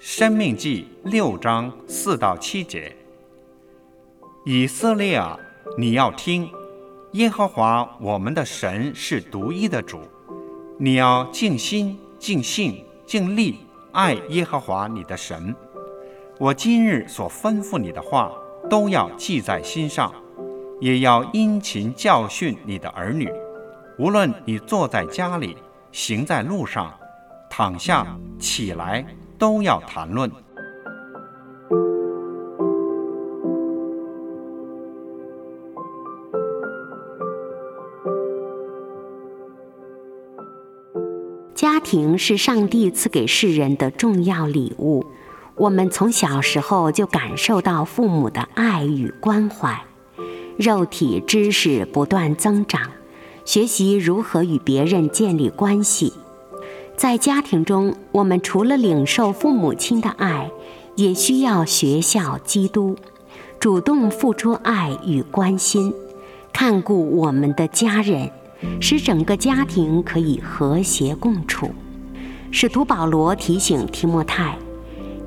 [0.00, 2.96] 生命记六章四到七节，
[4.46, 5.38] 以色列啊，
[5.76, 6.50] 你要听，
[7.12, 10.00] 耶和华我们的神是独一的主，
[10.78, 13.58] 你要尽心、尽性、尽力
[13.98, 15.52] 爱耶和华你的神。
[16.38, 18.30] 我今日所吩咐你的话，
[18.70, 20.14] 都要记在心上，
[20.80, 23.28] 也要殷勤教训你的儿女。
[23.98, 25.56] 无论你坐在家里，
[25.90, 26.94] 行在路上，
[27.50, 28.06] 躺下
[28.38, 29.04] 起来。
[29.36, 30.30] 都要谈论。
[41.58, 45.04] 家庭是上帝赐给世人的重要礼物。
[45.56, 49.82] 我们从小时候就感受到父母的爱与关怀，
[50.56, 52.92] 肉体知识不断增长，
[53.44, 56.12] 学习如何与别人建立关系。
[56.96, 60.52] 在家庭中，我们除了领受父母亲的爱，
[60.94, 62.94] 也需要学校基督，
[63.58, 65.92] 主动付出爱与关心，
[66.52, 68.30] 看顾我们的家人，
[68.80, 71.70] 使整个家庭可以和谐共处。
[72.50, 74.56] 使徒保罗提醒提莫泰，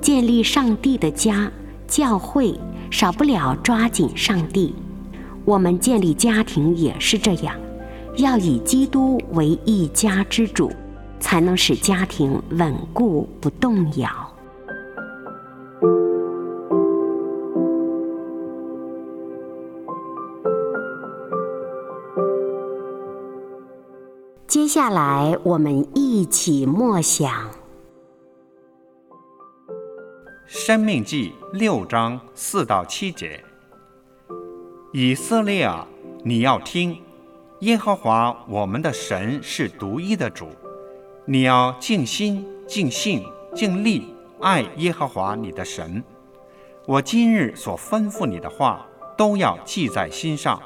[0.00, 1.50] 建立上帝的家
[1.86, 2.58] 教会，
[2.90, 4.74] 少不了抓紧上帝。
[5.44, 7.54] 我们建立家庭也是这样，
[8.16, 10.70] 要以基督为一家之主。
[11.22, 14.29] 才能使家庭稳固不动摇。
[24.50, 27.30] 接下来，我们一起默想
[30.44, 33.44] 《生命记》六章四到七节：
[34.92, 35.86] 以色列啊，
[36.24, 37.00] 你要听，
[37.60, 40.48] 耶和华我们的神是独一的主。
[41.26, 43.24] 你要尽心、尽性、
[43.54, 46.02] 尽力爱耶和华你的神。
[46.86, 48.84] 我今日所吩咐你的话，
[49.16, 50.60] 都要记在心上，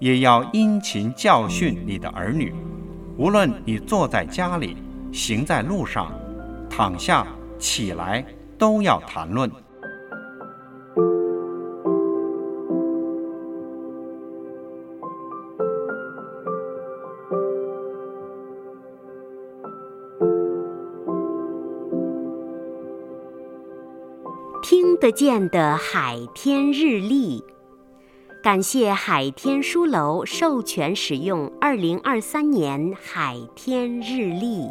[0.00, 2.52] 也要殷勤教训你的儿女。
[3.18, 4.76] 无论你坐在家里，
[5.12, 6.12] 行在路上，
[6.68, 7.26] 躺下
[7.58, 8.24] 起来，
[8.58, 9.50] 都要谈论。
[24.62, 27.44] 听得见的海天日历，
[28.42, 34.66] 感谢海天书楼授权使用二零二三年海天日历。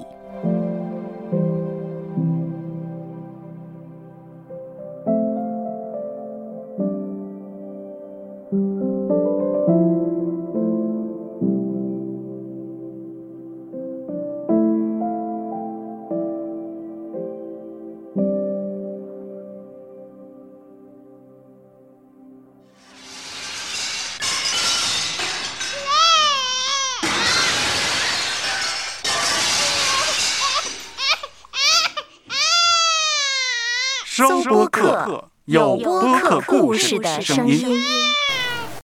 [34.28, 37.76] 收播客，有播客故事的声音。